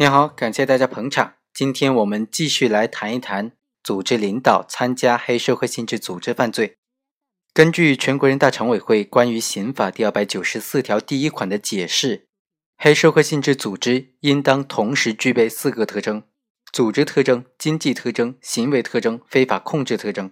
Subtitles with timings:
[0.00, 1.34] 你好，感谢大家捧场。
[1.52, 3.50] 今天我们继续来谈一谈
[3.82, 6.76] 组织领导参加黑社会性质组织犯罪。
[7.52, 12.28] 根据全国人大常委会关于刑法第二百九十四条第一款的解释，
[12.76, 16.22] 黑社会性质组织应当同时具备四个特征：
[16.72, 20.30] 组织特征、经济特征、行为特征、非法控制特征。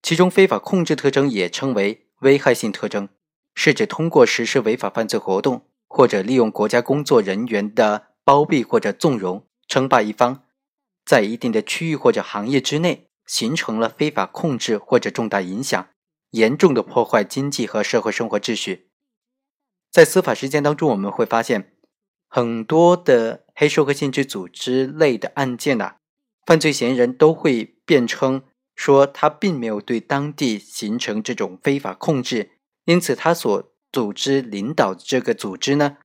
[0.00, 3.08] 其中，非法控制特征也称为危害性特征，
[3.56, 9.46] 是指通过实施违法犯罪活动或者利用国家工作人员的包庇或者纵容。
[9.68, 10.44] 称霸一方，
[11.04, 15.88] 在一定的区域或者行业之内形成了非法控制或者重大影响，
[16.30, 18.90] 严重的破坏经济和社会生活秩序。
[19.90, 21.72] 在司法实践当中，我们会发现
[22.28, 25.96] 很多的黑社会性质组织类的案件呐，
[26.46, 28.44] 犯罪嫌疑人都会辩称
[28.76, 32.52] 说他并没有对当地形成这种非法控制，
[32.84, 35.96] 因此他所组织领导这个组织呢，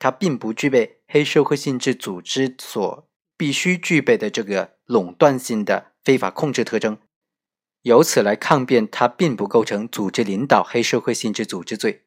[0.00, 3.06] 他并不具备黑社会性质组织所。
[3.36, 6.98] 必须具备的这个垄断性的非法控制特征，
[7.84, 12.02] 由此来抗辩，它并不构成组织领导黑社会性质组织罪。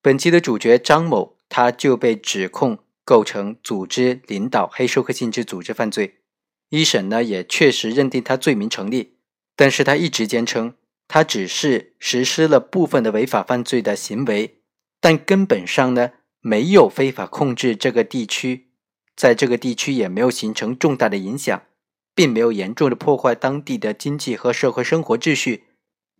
[0.00, 6.20] 本期的主角张某，他就被指控构成组织领导黑社会性质组织犯罪。
[6.68, 9.16] 一审呢也确实认定他罪名成立，
[9.56, 10.76] 但是他一直坚称，
[11.08, 14.62] 他只是实施了部分的违法犯罪的行为，
[15.00, 18.68] 但根本上呢没有非法控制这个地区。
[19.16, 21.62] 在这个地区也没有形成重大的影响，
[22.14, 25.64] 并没有严重的破坏当地的经济和社会生活秩序。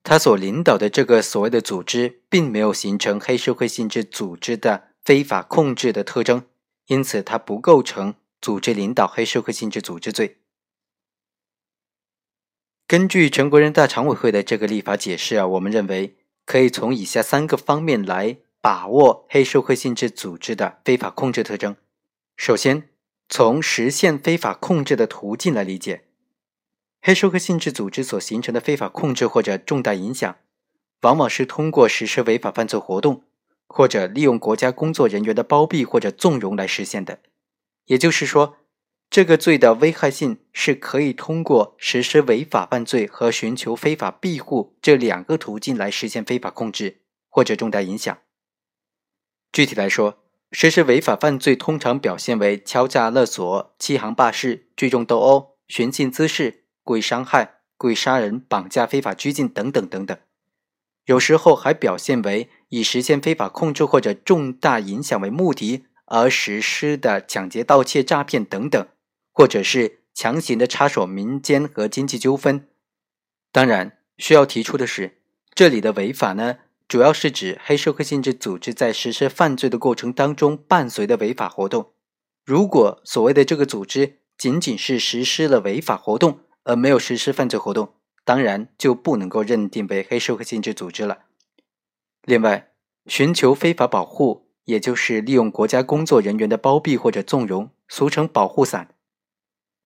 [0.02, 6.44] 他所领导的这个所谓的组织，并没有形成黑社会性质组织的非法控制的特征，
[6.86, 10.38] 因此他不构成组织领导黑社会性质组织罪。
[12.86, 21.74] 根据全国人大常委会的这个立法解释啊，我们认为可以从以下三个方面来把握黑社会性质组织的非法控制特征。
[22.36, 22.90] 首先，
[23.28, 26.04] 从实现非法控制的途径来理解，
[27.00, 30.36] 黑社会性质组织所形成的非法控制或者重大影响，
[31.00, 33.24] 往往是通过实施违法犯罪活动，
[33.66, 37.18] 或者利用国家工作人员的包庇或者纵容来实现的。
[37.86, 38.58] 也就是说，
[39.10, 48.16] 这个罪的危害性是可以通过实施违法犯罪和寻求非法庇护这两个途径来实现非法控制或者重大影响。
[49.52, 50.18] 具体来说，
[50.50, 60.16] 实施违法犯罪通常表现为敲诈勒索、欺行霸市、聚众斗殴、寻衅滋事、故意伤害、故意杀人、绑架、非法拘禁等等等等。
[61.04, 68.88] 有时候还表现为以实现非法控制或者重大影响为目的而实施的抢劫、盗窃、诈骗等等，
[69.32, 72.68] 或者是强行的插手民间和经济纠纷。
[73.50, 75.18] 当然，需要提出的是，
[75.54, 76.58] 这里的违法呢？
[76.92, 81.94] 主要是指黑社会性质组织在实施犯罪的过程当中伴随的违法活动。
[82.44, 87.94] 如果所谓的这个组织仅仅是实施了违法活动，而没有实施犯罪活动，
[88.26, 91.20] 当然就不能够认定为黑社会性质组织了。
[92.26, 92.72] 另外，
[93.06, 98.94] 寻求非法保护，也就是利用国家工作人员的包庇或者纵容，俗称保护伞。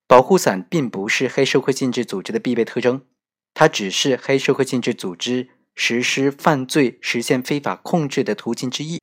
[0.08, 3.02] 保护伞并不是黑社会性质组织的必备特征，
[3.54, 5.50] 它只是黑社会性质组织。
[5.76, 8.98] 实施犯罪、实现非法控制的途径之一。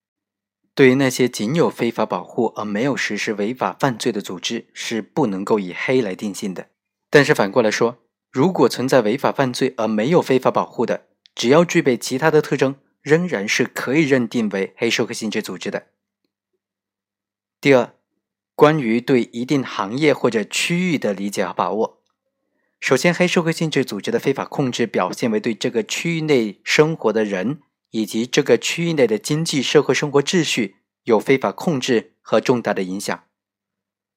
[0.76, 6.70] 对于那些仅有非法保护而没有实施违法犯罪的组织，是不能够以黑来定性的。
[7.12, 8.00] 但是反过来说，
[8.32, 15.88] 如果存在违法犯罪而没有非法保护的，只要具备其他的特征，仍然是可以认定为黑社会性质组织的。
[17.62, 17.94] 第二，
[18.56, 22.03] 关于对一定行业或者区域的理解和把握。
[22.84, 27.62] 首先，黑社会性质组织的非法控制表现为对这个区域内生活的人
[27.92, 33.24] 以及这个区域内的经济社会生活秩序有非法控制和重大的影响。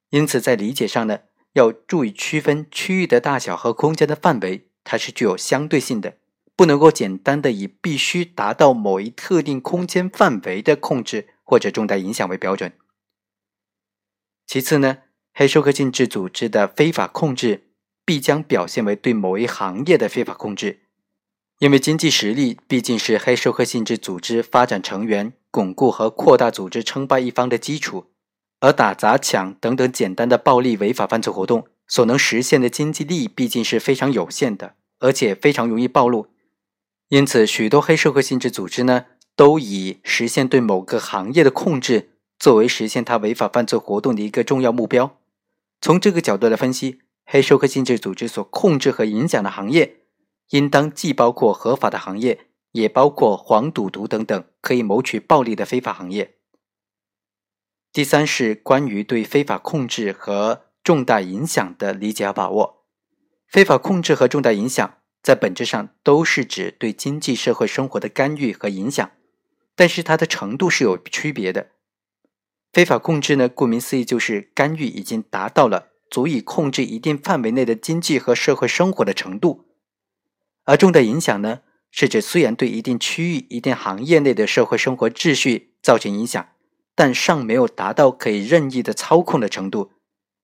[0.09, 1.19] 因此，在理解上呢，
[1.53, 6.17] 要注意区分区域的大小和空间的范围，它是具有相对性的，
[6.57, 12.73] 不能够简单的以必须达到某一特定空间范围的控制或者重大影响为标准。
[14.45, 14.97] 其次呢，
[15.33, 17.63] 黑社会性质组织的非法控制。
[18.07, 20.79] 必将表现为对某一行业的非法控制，
[21.59, 28.05] 因为经济实力毕竟是黑社会性质组织发展成员、巩固和扩大组织称霸一方的基础，
[28.61, 36.27] 而打砸抢等等简单的暴力违法犯罪活动所能实现的经济利益毕竟是非常有限的，而且非常容易暴露。
[37.09, 45.17] 因此，许多黑社会性质组织呢，都以实现对某个行业的控制作为实现它违法犯罪活动的一个重要目标。
[45.81, 46.99] 从这个角度来分析。
[47.29, 49.97] 黑社会性质组织所控制和影响的行业，
[50.51, 56.35] 应当既包括合法的行业，也包括黄赌毒等等可以谋取暴利的非法行业。
[57.91, 62.85] 第三是关于对非法控制和重大影响的理解和把握。
[63.45, 69.11] 非法控制和重大影响在本质上都是指对经济社会生活的干预和影响，
[69.75, 71.71] 但是它的程度是有区别的。
[72.71, 79.65] 非法控制呢，顾名思义就是干预已经达到了足以控制一定范围内的经济和社会生活的程度，
[80.65, 81.61] 而重大影响呢，
[81.91, 86.47] 是指虽然对一定区域、一定行业内的社会生活秩序造成影响，
[86.95, 89.91] 但尚没有达到可以任意的操控的程度。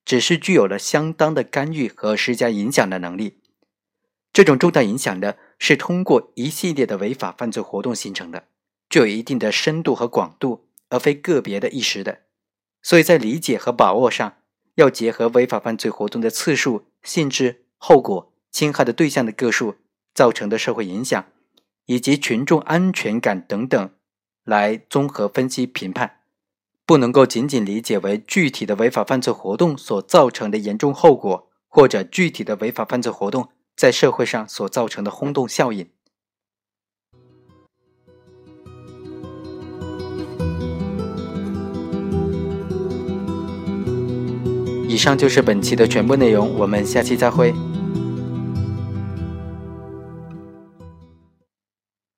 [0.06, 3.38] 只是具有了相当的干预和施加影响的能力。
[4.34, 8.44] 这种重大影响呢，是通过一系列的违法犯罪活动形成的，
[8.90, 12.20] 具有一定的深度和广度，而非个别的一时的。
[12.82, 14.34] 所以在理解和把握上，
[14.76, 19.76] 要结合违法犯罪活动的次数、性质、后果、侵害的对象的个数、
[20.14, 21.24] 造成的社会影响，
[21.86, 23.90] 以及群众安全感等等，
[24.44, 26.20] 来综合分析评判。
[26.86, 35.88] 不能够仅仅理解为具体的违法犯罪活动所造成的严重后果，或者具体的违法犯罪活动在社会上所造成的轰动效应。
[44.94, 47.52] 以上就是本期的全部内容，我们下期再会。